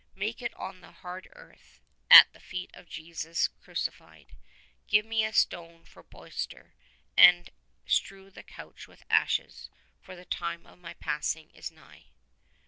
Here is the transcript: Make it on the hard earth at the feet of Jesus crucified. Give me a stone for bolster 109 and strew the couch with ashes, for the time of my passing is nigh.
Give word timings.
Make 0.15 0.41
it 0.41 0.55
on 0.55 0.81
the 0.81 0.91
hard 0.91 1.29
earth 1.33 1.79
at 2.09 2.33
the 2.33 2.39
feet 2.39 2.71
of 2.73 2.89
Jesus 2.89 3.47
crucified. 3.49 4.35
Give 4.87 5.05
me 5.05 5.23
a 5.23 5.31
stone 5.31 5.85
for 5.85 6.01
bolster 6.01 6.73
109 7.19 7.37
and 7.37 7.49
strew 7.85 8.31
the 8.31 8.41
couch 8.41 8.87
with 8.87 9.03
ashes, 9.11 9.69
for 10.01 10.15
the 10.15 10.25
time 10.25 10.65
of 10.65 10.79
my 10.79 10.95
passing 10.95 11.51
is 11.51 11.69
nigh. 11.69 12.05